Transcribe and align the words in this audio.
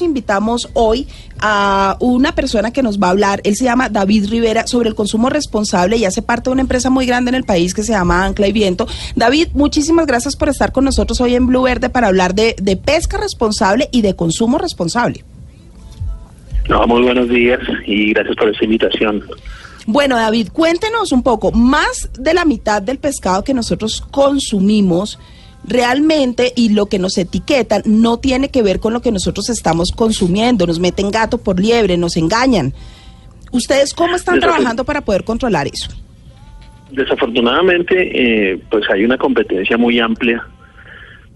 Invitamos 0.00 0.68
hoy 0.74 1.06
a 1.40 1.96
una 2.00 2.34
persona 2.34 2.72
que 2.72 2.82
nos 2.82 2.98
va 2.98 3.08
a 3.08 3.10
hablar, 3.10 3.40
él 3.44 3.56
se 3.56 3.64
llama 3.64 3.88
David 3.88 4.28
Rivera, 4.28 4.66
sobre 4.66 4.88
el 4.88 4.94
consumo 4.94 5.30
responsable 5.30 5.96
y 5.96 6.04
hace 6.04 6.22
parte 6.22 6.50
de 6.50 6.52
una 6.52 6.62
empresa 6.62 6.90
muy 6.90 7.06
grande 7.06 7.30
en 7.30 7.34
el 7.34 7.44
país 7.44 7.74
que 7.74 7.82
se 7.82 7.92
llama 7.92 8.24
Ancla 8.24 8.48
y 8.48 8.52
Viento. 8.52 8.86
David, 9.16 9.48
muchísimas 9.54 10.06
gracias 10.06 10.36
por 10.36 10.48
estar 10.48 10.72
con 10.72 10.84
nosotros 10.84 11.20
hoy 11.20 11.34
en 11.34 11.46
Blue 11.46 11.62
Verde 11.62 11.90
para 11.90 12.08
hablar 12.08 12.34
de, 12.34 12.54
de 12.60 12.76
pesca 12.76 13.18
responsable 13.18 13.88
y 13.92 14.02
de 14.02 14.14
consumo 14.16 14.58
responsable. 14.58 15.24
No, 16.68 16.86
muy 16.86 17.02
buenos 17.02 17.28
días 17.28 17.60
y 17.86 18.12
gracias 18.12 18.36
por 18.36 18.48
esta 18.48 18.64
invitación. 18.64 19.22
Bueno, 19.86 20.16
David, 20.16 20.48
cuéntenos 20.50 21.12
un 21.12 21.22
poco, 21.22 21.52
más 21.52 22.08
de 22.18 22.32
la 22.32 22.46
mitad 22.46 22.80
del 22.80 22.98
pescado 22.98 23.44
que 23.44 23.52
nosotros 23.52 24.02
consumimos 24.10 25.18
realmente 25.66 26.52
y 26.56 26.70
lo 26.70 26.86
que 26.86 26.98
nos 26.98 27.16
etiquetan 27.18 27.82
no 27.84 28.18
tiene 28.18 28.50
que 28.50 28.62
ver 28.62 28.80
con 28.80 28.92
lo 28.92 29.00
que 29.00 29.12
nosotros 29.12 29.48
estamos 29.50 29.92
consumiendo, 29.92 30.66
nos 30.66 30.80
meten 30.80 31.10
gato 31.10 31.38
por 31.38 31.60
liebre, 31.60 31.96
nos 31.96 32.16
engañan. 32.16 32.72
¿Ustedes 33.52 33.94
cómo 33.94 34.16
están 34.16 34.40
trabajando 34.40 34.84
para 34.84 35.00
poder 35.00 35.24
controlar 35.24 35.66
eso? 35.66 35.90
Desafortunadamente, 36.90 38.52
eh, 38.52 38.60
pues 38.70 38.84
hay 38.90 39.04
una 39.04 39.16
competencia 39.16 39.76
muy 39.76 39.98
amplia 39.98 40.44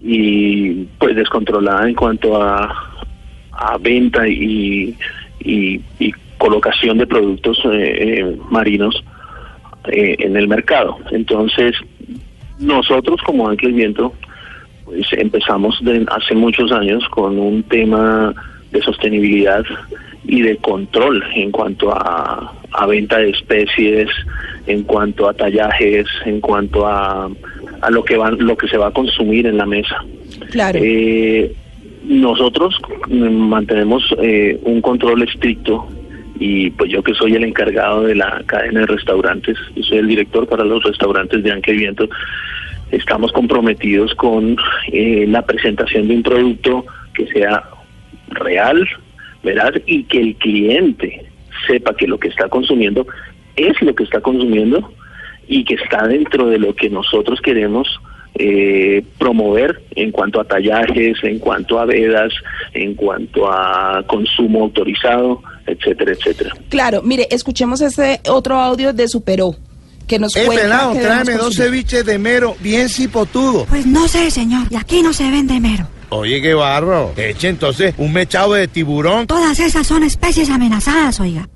y 0.01 0.85
pues 0.97 1.15
descontrolada 1.15 1.87
en 1.87 1.95
cuanto 1.95 2.41
a, 2.41 2.73
a 3.51 3.77
venta 3.77 4.27
y, 4.27 4.95
y, 5.39 5.81
y, 5.99 6.13
colocación 6.37 6.97
de 6.97 7.05
productos 7.05 7.59
eh, 7.65 8.19
eh, 8.21 8.37
marinos 8.49 9.03
eh, 9.91 10.15
en 10.19 10.37
el 10.37 10.47
mercado. 10.47 10.97
Entonces, 11.11 11.75
nosotros 12.59 13.19
como 13.25 13.47
Ángel 13.47 13.73
Viento 13.73 14.13
pues 14.85 15.07
empezamos 15.13 15.77
de, 15.83 16.05
hace 16.09 16.33
muchos 16.35 16.71
años 16.71 17.07
con 17.09 17.37
un 17.37 17.63
tema 17.63 18.33
de 18.71 18.81
sostenibilidad 18.81 19.63
y 20.25 20.41
de 20.41 20.57
control 20.57 21.23
en 21.35 21.51
cuanto 21.51 21.91
a, 21.91 22.53
a 22.71 22.85
venta 22.87 23.19
de 23.19 23.29
especies, 23.29 24.09
en 24.67 24.83
cuanto 24.83 25.27
a 25.29 25.33
tallajes, 25.33 26.07
en 26.25 26.41
cuanto 26.41 26.87
a, 26.87 27.29
a 27.81 27.91
lo 27.91 28.03
que 28.03 28.17
van, 28.17 28.37
lo 28.39 28.57
que 28.57 28.67
se 28.67 28.77
va 28.77 28.87
a 28.87 28.91
consumir 28.91 29.47
en 29.47 29.57
la 29.57 29.65
mesa. 29.65 30.03
Claro. 30.51 30.79
Eh, 30.81 31.53
nosotros 32.05 32.75
mantenemos 33.09 34.03
eh, 34.21 34.59
un 34.63 34.81
control 34.81 35.21
estricto 35.23 35.87
y 36.39 36.69
pues 36.71 36.89
yo 36.89 37.03
que 37.03 37.13
soy 37.13 37.35
el 37.35 37.43
encargado 37.43 38.03
de 38.03 38.15
la 38.15 38.41
cadena 38.45 38.81
de 38.81 38.87
restaurantes, 38.87 39.57
yo 39.75 39.83
soy 39.83 39.97
el 39.97 40.07
director 40.07 40.47
para 40.47 40.63
los 40.63 40.81
restaurantes 40.83 41.43
de 41.43 41.51
Anque 41.51 41.73
Viento, 41.73 42.09
estamos 42.91 43.31
comprometidos 43.33 44.15
con 44.15 44.55
eh, 44.91 45.25
la 45.27 45.45
presentación 45.45 46.07
de 46.07 46.15
un 46.15 46.23
producto 46.23 46.85
que 47.13 47.27
sea 47.27 47.63
real, 48.29 48.87
¿verdad? 49.43 49.73
Y 49.85 50.03
que 50.03 50.21
el 50.21 50.35
cliente 50.35 51.25
sepa 51.67 51.93
que 51.95 52.07
lo 52.07 52.17
que 52.17 52.29
está 52.29 52.47
consumiendo 52.47 53.05
es 53.57 53.79
lo 53.81 53.93
que 53.93 54.05
está 54.05 54.21
consumiendo 54.21 54.93
y 55.47 55.65
que 55.65 55.75
está 55.75 56.07
dentro 56.07 56.47
de 56.47 56.59
lo 56.59 56.73
que 56.73 56.89
nosotros 56.89 57.41
queremos 57.41 57.99
eh, 58.41 59.03
promover 59.17 59.83
en 59.95 60.11
cuanto 60.11 60.39
a 60.39 60.45
tallajes, 60.45 61.17
en 61.23 61.39
cuanto 61.39 61.77
a 61.77 61.85
vedas, 61.85 62.31
en 62.73 62.95
cuanto 62.95 63.51
a 63.51 64.01
consumo 64.07 64.63
autorizado, 64.63 65.41
etcétera, 65.67 66.13
etcétera. 66.13 66.55
Claro, 66.69 67.01
mire, 67.03 67.27
escuchemos 67.29 67.81
este 67.81 68.21
otro 68.29 68.55
audio 68.55 68.93
de 68.93 69.07
Superó. 69.09 69.55
Que 70.07 70.17
nos 70.17 70.35
Eh, 70.35 70.47
pelado, 70.47 70.93
que 70.93 71.01
tráeme 71.01 71.33
dos 71.33 71.55
ceviches 71.55 72.03
de 72.05 72.17
mero, 72.17 72.55
bien 72.61 72.89
cipotudo. 72.89 73.65
Pues 73.65 73.85
no 73.85 74.07
sé, 74.07 74.31
señor. 74.31 74.65
Y 74.71 74.75
aquí 74.75 75.03
no 75.03 75.13
se 75.13 75.29
vende 75.29 75.59
mero. 75.59 75.87
Oye, 76.09 76.41
qué 76.41 76.55
barro. 76.55 77.11
Eche 77.15 77.49
entonces 77.49 77.93
un 77.97 78.11
mechado 78.13 78.53
de 78.53 78.67
tiburón. 78.67 79.27
Todas 79.27 79.59
esas 79.59 79.85
son 79.85 80.03
especies 80.03 80.49
amenazadas, 80.49 81.19
oiga. 81.19 81.47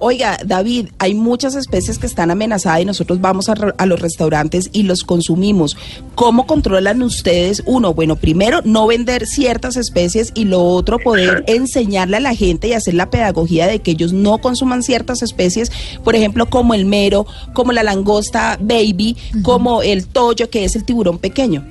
Oiga, 0.00 0.38
David, 0.44 0.90
hay 0.98 1.14
muchas 1.14 1.56
especies 1.56 1.98
que 1.98 2.06
están 2.06 2.30
amenazadas 2.30 2.80
y 2.82 2.84
nosotros 2.84 3.20
vamos 3.20 3.48
a, 3.48 3.86
los 3.86 4.00
restaurantes 4.00 4.70
y 4.72 4.84
los 4.84 5.02
consumimos. 5.02 5.76
¿Cómo 6.14 6.46
controlan 6.46 7.02
ustedes? 7.02 7.64
Uno, 7.66 7.94
bueno, 7.94 8.14
primero, 8.14 8.60
no 8.64 8.86
vender 8.86 9.26
ciertas 9.26 9.76
especies 9.76 10.30
y 10.34 10.44
lo 10.44 10.62
otro, 10.62 11.00
poder 11.00 11.28
Exacto. 11.28 11.52
enseñarle 11.52 12.18
a 12.18 12.20
la 12.20 12.34
gente 12.34 12.68
y 12.68 12.74
hacer 12.74 12.94
la 12.94 13.10
pedagogía 13.10 13.66
de 13.66 13.80
que 13.80 13.90
ellos 13.90 14.12
no 14.12 14.38
consuman 14.38 14.84
ciertas 14.84 15.22
especies, 15.22 15.72
por 16.04 16.14
ejemplo, 16.14 16.46
como 16.46 16.74
el 16.74 16.86
mero, 16.86 17.26
como 17.52 17.72
la 17.72 17.82
langosta 17.82 18.56
baby, 18.60 19.16
como 19.42 19.82
el 19.82 20.06
toyo, 20.06 20.48
que 20.48 20.64
es 20.64 20.76
el 20.76 20.84
tiburón 20.84 21.18
pequeño. 21.18 21.64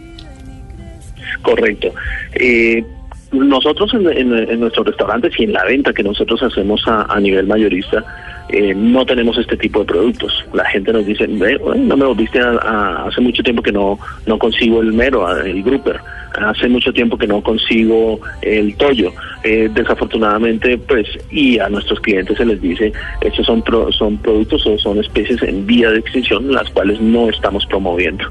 Correcto. 1.44 1.94
Eh, 2.34 2.86
nosotros 3.32 3.94
en, 3.94 4.08
en- 4.10 4.60
nuestros 4.60 4.86
restaurantes 4.88 5.34
y 5.40 5.44
en 5.44 5.54
la 5.54 5.64
venta 5.66 5.94
que 5.94 6.04
nosotros 6.04 6.42
hacemos 6.44 6.82
a, 6.88 7.20
nivel 7.20 7.46
mayorista, 7.48 8.04
eh, 8.50 8.74
no 8.76 9.06
tenemos 9.06 9.38
este 9.38 9.58
tipo 9.58 9.80
de 9.80 9.86
productos. 9.86 10.46
La 10.54 10.66
gente 10.66 10.94
nos 10.94 11.06
dice, 11.06 11.28
"Ve, 11.28 11.58
bueno, 11.58 11.84
no 11.84 11.98
me 11.98 12.06
volviste 12.06 12.40
a, 12.40 12.52
a- 12.52 13.08
hace 13.08 13.20
mucho 13.22 13.44
tiempo 13.44 13.62
que 13.62 13.72
no, 13.74 14.00
no 14.26 14.40
consigo 14.40 14.82
el 14.82 14.94
mero, 14.94 15.30
el 15.38 15.62
grouper. 15.64 16.00
Hace 16.36 16.68
mucho 16.68 16.92
tiempo 16.94 17.18
que 17.18 17.26
no 17.28 17.42
consigo 17.42 18.20
el 18.42 18.76
toyo. 18.76 19.12
Eh, 19.44 19.70
desafortunadamente, 19.74 20.78
pues, 20.78 21.08
y 21.32 21.58
a 21.60 21.70
nuestros 21.70 22.00
clientes 22.02 22.38
se 22.38 22.46
les 22.46 22.62
dice, 22.62 22.92
estos 23.22 23.46
son, 23.46 23.62
pro- 23.62 23.92
son 23.92 24.18
productos 24.18 24.66
o 24.68 24.78
son 24.78 25.00
especies 25.00 25.42
en 25.44 25.66
vía 25.66 25.90
de 25.92 26.00
extinción, 26.00 26.52
las 26.52 26.70
cuales 26.72 27.00
no 27.02 27.30
estamos 27.30 27.66
promoviendo. 27.66 28.26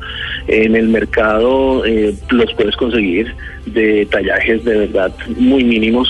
En 0.48 0.76
el 0.76 0.88
mercado 0.88 1.84
eh, 1.84 2.14
los 2.30 2.52
puedes 2.54 2.76
conseguir 2.76 3.34
de 3.66 4.06
tallajes 4.06 4.64
de 4.64 4.78
verdad 4.86 5.12
muy 5.36 5.64
mínimos 5.64 6.08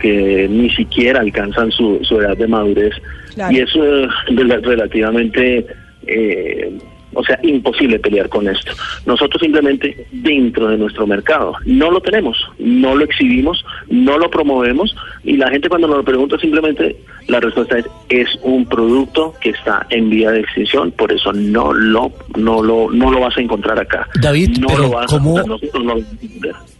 que 0.00 0.46
ni 0.50 0.70
siquiera 0.70 1.20
alcanzan 1.20 1.70
su, 1.72 1.98
su 2.02 2.20
edad 2.20 2.36
de 2.36 2.46
madurez 2.46 2.92
Claro. 3.34 3.52
y 3.52 3.60
es 3.60 3.70
eh, 3.74 4.06
rela- 4.28 4.60
relativamente 4.62 5.66
eh, 6.06 6.78
o 7.14 7.24
sea 7.24 7.38
imposible 7.42 7.98
pelear 7.98 8.28
con 8.28 8.48
esto 8.48 8.72
nosotros 9.06 9.40
simplemente 9.40 10.06
dentro 10.12 10.68
de 10.68 10.76
nuestro 10.78 11.06
mercado 11.06 11.54
no 11.64 11.90
lo 11.90 12.00
tenemos 12.00 12.36
no 12.58 12.94
lo 12.96 13.04
exhibimos 13.04 13.64
no 13.88 14.18
lo 14.18 14.30
promovemos 14.30 14.94
y 15.24 15.36
la 15.36 15.50
gente 15.50 15.68
cuando 15.68 15.86
nos 15.88 15.98
lo 15.98 16.04
pregunta 16.04 16.38
simplemente 16.38 16.96
la 17.28 17.40
respuesta 17.40 17.78
es 17.78 17.86
es 18.08 18.28
un 18.42 18.66
producto 18.66 19.34
que 19.40 19.50
está 19.50 19.86
en 19.90 20.10
vía 20.10 20.30
de 20.30 20.40
extinción 20.40 20.90
por 20.92 21.12
eso 21.12 21.32
no 21.32 21.72
lo 21.72 22.12
no 22.36 22.62
lo 22.62 22.90
no 22.90 23.10
lo 23.10 23.20
vas 23.20 23.36
a 23.36 23.40
encontrar 23.40 23.78
acá 23.80 24.06
David, 24.20 24.58
no 24.58 24.66
pero 24.68 24.82
lo 24.82 24.90
vas 24.90 25.06
¿cómo- 25.10 25.38
a 25.38 25.42
nosotros 25.44 25.84
no 25.84 25.94
lo. 25.96 26.02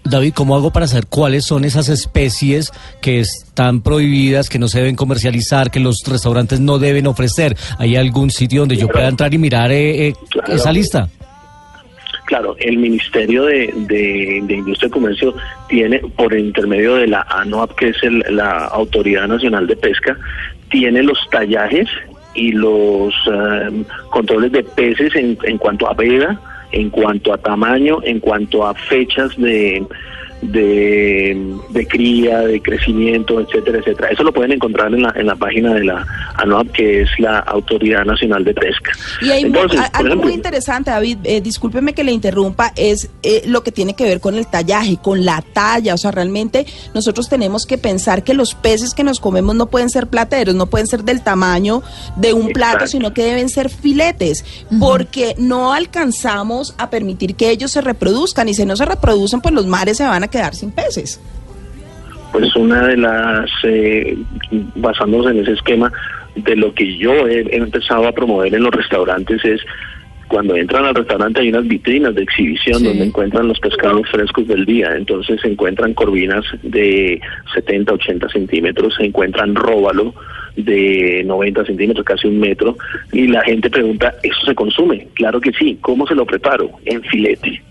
David, 0.04 0.34
¿cómo 0.34 0.54
hago 0.54 0.70
para 0.70 0.86
saber 0.86 1.06
cuáles 1.06 1.44
son 1.46 1.64
esas 1.64 1.88
especies 1.88 2.70
que 3.00 3.20
están 3.20 3.80
prohibidas, 3.80 4.48
que 4.50 4.58
no 4.58 4.68
se 4.68 4.78
deben 4.80 4.96
comercializar, 4.96 5.70
que 5.70 5.80
los 5.80 6.02
restaurantes 6.06 6.60
no 6.60 6.78
deben 6.78 7.06
ofrecer? 7.06 7.56
¿Hay 7.78 7.96
algún 7.96 8.30
sitio 8.30 8.60
donde 8.60 8.76
yo 8.76 8.88
pueda 8.88 9.08
entrar 9.08 9.32
y 9.32 9.38
mirar 9.38 9.72
eh, 9.72 10.08
eh, 10.08 10.14
Claro. 10.30 10.52
esa 10.54 10.72
lista? 10.72 11.08
Claro, 12.26 12.56
el 12.58 12.76
Ministerio 12.78 13.44
de, 13.44 13.72
de- 13.88 14.40
de 14.44 14.54
Industria 14.54 14.88
y 14.88 14.90
Comercio 14.90 15.34
tiene, 15.68 15.98
por 16.16 16.36
intermedio 16.36 16.94
de 16.96 17.06
la 17.06 17.22
ANOAP, 17.28 17.74
que 17.74 17.88
es 17.90 18.02
el- 18.02 18.24
la 18.30 18.66
Autoridad 18.66 19.26
Nacional 19.26 19.66
de 19.66 19.76
Pesca, 19.76 20.16
tiene 20.70 21.02
los 21.02 21.18
tallajes 21.30 21.88
y 22.34 22.52
los 22.52 23.12
eh, 23.30 23.84
controles 24.10 24.52
de 24.52 24.62
peces 24.64 25.14
en, 25.16 25.38
en 25.44 25.58
cuanto 25.58 25.88
a 25.88 25.94
veda, 25.94 26.40
en 26.74 26.90
cuanto 26.90 27.32
a 27.32 27.38
tamaño, 27.38 28.00
en 28.02 28.18
cuanto 28.18 28.66
a 28.66 28.74
fechas 28.74 29.36
de, 29.36 29.86
de, 30.52 31.54
de 31.70 31.86
cría, 31.86 32.40
de 32.40 32.60
crecimiento, 32.62 33.40
etcétera, 33.40 33.78
etcétera. 33.78 34.08
Eso 34.10 34.22
lo 34.22 34.32
pueden 34.32 34.52
encontrar 34.52 34.92
en 34.94 35.02
la, 35.02 35.12
en 35.16 35.26
la 35.26 35.36
página 35.36 35.74
de 35.74 35.84
la 35.84 36.06
ANOAP, 36.36 36.70
que 36.72 37.02
es 37.02 37.08
la 37.18 37.38
Autoridad 37.40 38.04
Nacional 38.04 38.44
de 38.44 38.54
Pesca. 38.54 38.92
Y 39.22 39.30
hay 39.30 39.42
mu- 39.44 39.48
Entonces, 39.56 39.80
a- 39.80 39.84
por 39.90 39.96
algo 40.00 40.06
ejemplo, 40.08 40.26
muy 40.26 40.34
interesante, 40.34 40.90
David, 40.90 41.18
eh, 41.24 41.40
discúlpeme 41.40 41.92
que 41.94 42.04
le 42.04 42.12
interrumpa, 42.12 42.72
es 42.76 43.10
eh, 43.22 43.42
lo 43.46 43.62
que 43.62 43.72
tiene 43.72 43.94
que 43.94 44.04
ver 44.04 44.20
con 44.20 44.34
el 44.34 44.46
tallaje, 44.46 44.98
con 45.02 45.24
la 45.24 45.42
talla. 45.52 45.94
O 45.94 45.98
sea, 45.98 46.10
realmente 46.10 46.66
nosotros 46.94 47.28
tenemos 47.28 47.66
que 47.66 47.78
pensar 47.78 48.24
que 48.24 48.34
los 48.34 48.54
peces 48.54 48.94
que 48.94 49.04
nos 49.04 49.20
comemos 49.20 49.54
no 49.54 49.66
pueden 49.66 49.90
ser 49.90 50.06
plateros, 50.06 50.54
no 50.54 50.66
pueden 50.66 50.86
ser 50.86 51.04
del 51.04 51.22
tamaño 51.22 51.82
de 52.16 52.32
un 52.32 52.48
plato, 52.52 52.86
sino 52.86 53.12
que 53.14 53.24
deben 53.24 53.48
ser 53.48 53.68
filetes, 53.70 54.44
porque 54.80 55.34
no 55.38 55.72
alcanzamos 55.72 56.74
a 56.78 56.90
permitir 56.90 57.34
que 57.34 57.50
ellos 57.50 57.70
se 57.70 57.80
reproduzcan 57.80 58.48
y 58.48 58.54
si 58.54 58.64
no 58.64 58.76
se 58.76 58.84
reproducen, 58.84 59.40
pues 59.40 59.54
los 59.54 59.66
mares 59.66 59.96
se 59.96 60.04
van 60.04 60.24
a 60.24 60.28
quedar 60.38 60.54
sin 60.54 60.70
peces. 60.72 61.20
pues 62.32 62.54
una 62.56 62.88
de 62.88 62.96
las, 62.96 63.48
eh, 63.62 64.16
basándonos 64.74 65.30
en 65.30 65.38
ese 65.40 65.52
esquema, 65.52 65.92
de 66.34 66.56
lo 66.56 66.74
que 66.74 66.96
yo 66.98 67.28
he, 67.28 67.42
he 67.42 67.56
empezado 67.58 68.08
a 68.08 68.12
promover 68.12 68.52
en 68.52 68.64
los 68.64 68.72
restaurantes 68.74 69.44
es 69.44 69.60
cuando 70.26 70.56
entran 70.56 70.84
al 70.84 70.96
restaurante 70.96 71.40
hay 71.40 71.50
unas 71.50 71.68
vitrinas 71.68 72.12
de 72.16 72.22
exhibición 72.24 72.80
Sí. 72.80 72.84
donde 72.86 73.04
encuentran 73.04 73.46
los 73.46 73.60
pescados 73.60 74.08
frescos 74.10 74.48
del 74.48 74.64
día. 74.64 74.96
Entonces 74.96 75.40
se 75.42 75.46
encuentran 75.48 75.94
corvinas 75.94 76.44
de 76.64 77.20
70, 77.54 77.92
80 77.92 78.28
centímetros, 78.30 78.94
se 78.96 79.04
encuentran 79.04 79.54
róbalo 79.54 80.12
de 80.56 81.22
90 81.24 81.66
centímetros, 81.66 82.04
casi 82.04 82.26
un 82.26 82.40
metro. 82.40 82.76
Y 83.12 83.28
la 83.28 83.42
gente 83.42 83.70
pregunta, 83.70 84.12
¿eso 84.24 84.40
se 84.44 84.54
consume? 84.56 85.06
Claro 85.14 85.40
que 85.40 85.52
sí. 85.52 85.78
¿Cómo 85.82 86.04
se 86.06 86.16
lo 86.16 86.26
preparo? 86.26 86.68
En 86.84 87.00
filete. 87.02 87.62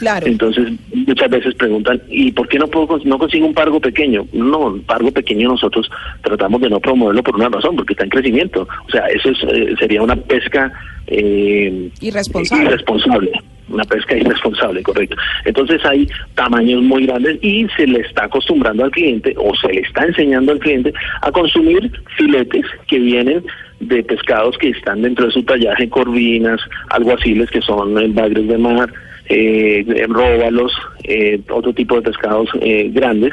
Claro. 0.00 0.26
Entonces, 0.26 0.72
muchas 0.94 1.30
veces 1.30 1.54
preguntan, 1.56 2.00
¿y 2.08 2.32
por 2.32 2.48
qué 2.48 2.58
no 2.58 2.66
puedo 2.68 2.98
no 3.04 3.18
consigo 3.18 3.46
un 3.46 3.52
pargo 3.52 3.78
pequeño? 3.78 4.26
No, 4.32 4.60
un 4.60 4.80
pargo 4.80 5.10
pequeño 5.12 5.50
nosotros 5.50 5.90
tratamos 6.22 6.62
de 6.62 6.70
no 6.70 6.80
promoverlo 6.80 7.22
por 7.22 7.36
una 7.36 7.50
razón, 7.50 7.76
porque 7.76 7.92
está 7.92 8.04
en 8.04 8.10
crecimiento. 8.10 8.66
O 8.88 8.90
sea, 8.90 9.06
eso 9.08 9.28
es, 9.28 9.38
eh, 9.44 9.74
sería 9.78 10.02
una 10.02 10.16
pesca 10.16 10.72
eh, 11.06 11.90
Irresponsable. 12.00 12.64
irresponsable. 12.64 13.32
Una 13.68 13.84
pesca 13.84 14.16
irresponsable, 14.16 14.82
correcto. 14.82 15.16
Entonces 15.44 15.84
hay 15.84 16.08
tamaños 16.34 16.82
muy 16.82 17.04
grandes 17.04 17.38
y 17.42 17.66
se 17.76 17.86
le 17.86 18.00
está 18.00 18.24
acostumbrando 18.24 18.84
al 18.84 18.90
cliente 18.90 19.34
o 19.36 19.54
se 19.56 19.68
le 19.68 19.82
está 19.82 20.06
enseñando 20.06 20.52
al 20.52 20.58
cliente 20.60 20.94
a 21.20 21.30
consumir 21.30 21.92
filetes 22.16 22.64
que 22.88 22.98
vienen 22.98 23.44
de 23.80 24.02
pescados 24.02 24.56
que 24.58 24.70
están 24.70 25.02
dentro 25.02 25.26
de 25.26 25.32
su 25.32 25.42
tallaje, 25.42 25.88
corvinas, 25.90 26.60
alguaciles 26.88 27.50
que 27.50 27.60
son 27.60 27.98
eh, 27.98 28.08
bagres 28.08 28.48
de 28.48 28.58
mar, 28.58 28.92
eh, 29.30 30.06
róbalos, 30.08 30.72
eh, 31.04 31.40
otro 31.50 31.72
tipo 31.72 31.94
de 31.96 32.02
pescados 32.02 32.48
eh, 32.60 32.90
grandes. 32.92 33.32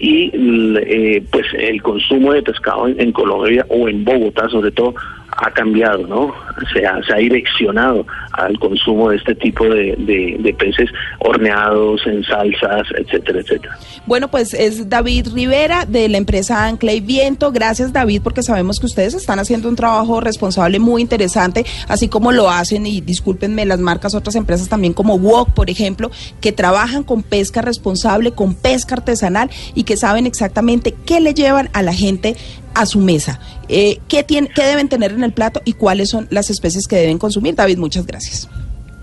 Y 0.00 0.30
l- 0.34 0.80
eh, 0.86 1.22
pues 1.30 1.46
el 1.58 1.82
consumo 1.82 2.32
de 2.32 2.42
pescado 2.42 2.86
en 2.88 3.10
Colombia 3.12 3.64
o 3.68 3.88
en 3.88 4.04
Bogotá 4.04 4.48
sobre 4.48 4.70
todo 4.70 4.94
ha 5.38 5.50
cambiado, 5.50 6.06
¿no? 6.06 6.34
Se 6.72 6.86
ha, 6.86 7.16
direccionado 7.16 8.06
al 8.32 8.58
consumo 8.58 9.10
de 9.10 9.16
este 9.16 9.34
tipo 9.34 9.64
de 9.64 10.56
peces 10.58 10.90
horneados 11.20 12.00
en 12.06 12.24
salsas, 12.24 12.86
etcétera, 12.96 13.40
etcétera. 13.40 13.78
Bueno, 14.06 14.28
pues 14.28 14.54
es 14.54 14.88
David 14.88 15.28
Rivera 15.34 15.84
de 15.84 16.08
la 16.08 16.18
empresa 16.18 16.64
Ancla 16.66 16.92
y 16.92 17.00
Viento. 17.00 17.52
Gracias, 17.52 17.92
David, 17.92 18.22
porque 18.22 18.42
sabemos 18.42 18.80
que 18.80 18.86
ustedes 18.86 19.14
están 19.14 19.38
haciendo 19.38 19.68
un 19.68 19.76
trabajo 19.76 20.20
responsable 20.20 20.78
muy 20.78 21.02
interesante, 21.02 21.64
así 21.88 22.08
como 22.08 22.32
lo 22.32 22.50
hacen, 22.50 22.86
y 22.86 23.00
discúlpenme 23.00 23.66
las 23.66 23.80
marcas, 23.80 24.14
otras 24.14 24.34
empresas 24.36 24.68
también 24.68 24.94
como 24.94 25.16
Wok, 25.16 25.52
por 25.52 25.70
ejemplo, 25.70 26.10
que 26.40 26.52
trabajan 26.52 27.02
con 27.02 27.22
pesca 27.22 27.60
responsable, 27.62 28.32
con 28.32 28.54
pesca 28.54 28.94
artesanal 28.94 29.50
y 29.74 29.84
que 29.84 29.96
saben 29.96 30.26
exactamente 30.26 30.94
qué 31.04 31.20
le 31.20 31.34
llevan 31.34 31.68
a 31.72 31.82
la 31.82 31.92
gente 31.92 32.36
a 32.74 32.86
su 32.86 33.00
mesa, 33.00 33.40
eh, 33.68 33.98
qué, 34.08 34.22
tiene, 34.22 34.48
qué 34.54 34.62
deben 34.62 34.88
tener 34.88 35.12
en 35.12 35.24
el 35.24 35.32
plato 35.32 35.60
y 35.64 35.72
cuáles 35.74 36.10
son 36.10 36.26
las 36.30 36.50
especies 36.50 36.86
que 36.86 36.96
deben 36.96 37.18
consumir. 37.18 37.54
David, 37.54 37.78
muchas 37.78 38.06
gracias. 38.06 38.48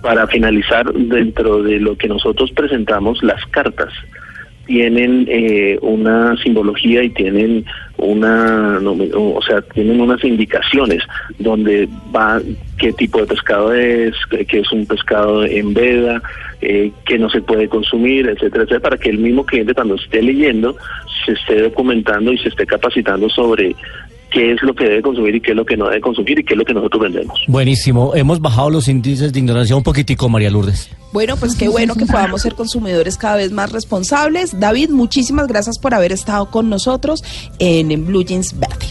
Para 0.02 0.28
finalizar, 0.28 0.92
dentro 0.94 1.64
de 1.64 1.80
lo 1.80 1.98
que 1.98 2.08
nosotros 2.08 2.52
presentamos, 2.52 3.22
las 3.24 3.44
cartas 3.48 3.92
tienen 4.66 5.26
eh, 5.30 5.78
una 5.82 6.36
simbología 6.38 7.04
y 7.04 7.10
tienen 7.10 7.66
una, 7.98 8.80
o 9.14 9.42
sea, 9.42 9.62
tienen 9.62 10.02
unas 10.02 10.24
indicaciones 10.24 11.02
donde 11.40 11.88
va 12.16 12.42
qué 12.78 12.92
tipo 12.94 13.20
de 13.20 13.28
pescado 13.28 13.74
es, 13.74 14.14
que 14.48 14.60
es 14.60 14.72
un 14.72 14.86
pescado 14.86 15.46
en 15.46 15.74
veda, 15.74 16.22
eh, 16.62 16.92
que 17.06 17.18
no 17.18 17.30
se 17.30 17.42
puede 17.42 17.70
consumir, 17.70 18.28
etcétera, 18.28 18.64
etcétera, 18.64 18.80
para 18.80 18.98
que 18.98 19.10
el 19.10 19.20
mismo 19.20 19.46
cliente 19.46 19.74
cuando 19.74 19.96
esté 19.96 20.22
leyendo 20.22 20.76
se 21.26 21.34
esté 21.34 21.62
documentando 21.62 22.34
y 22.34 22.38
se 22.38 22.50
esté 22.50 22.66
capacitando 22.66 23.30
sobre 23.30 23.76
qué 24.32 24.52
es 24.52 24.62
lo 24.64 24.74
que 24.74 24.86
debe 24.86 25.02
consumir 25.02 25.36
y 25.36 25.42
qué 25.42 25.52
es 25.52 25.58
lo 25.58 25.66
que 25.66 25.78
no 25.78 25.86
debe 25.86 26.02
consumir 26.02 26.40
y 26.40 26.44
qué 26.44 26.54
es 26.54 26.58
lo 26.58 26.66
que 26.66 26.74
nosotros 26.74 27.04
vendemos. 27.04 27.42
Buenísimo. 27.48 28.14
Hemos 28.16 28.42
bajado 28.42 28.70
los 28.70 28.88
índices 28.88 29.32
de 29.32 29.40
ignorancia 29.40 29.76
un 29.76 29.84
poquitico, 29.84 30.28
María 30.28 30.50
Lourdes. 30.50 30.90
Bueno, 31.16 31.38
pues 31.38 31.56
qué 31.56 31.70
bueno 31.70 31.96
que 31.96 32.06
podamos 32.06 32.42
ser 32.42 32.56
consumidores 32.56 33.16
cada 33.16 33.38
vez 33.38 33.54
más 33.54 33.72
responsables. 33.72 34.60
David, 34.60 34.90
muchísimas 34.90 35.48
gracias 35.48 35.80
por 35.80 35.94
haber 35.94 36.12
estado 36.12 36.52
con 36.52 36.70
nosotros 36.70 37.24
en, 37.58 38.06
Blue 38.06 38.26
Jeans 38.26 38.60
Verde. 38.60 38.85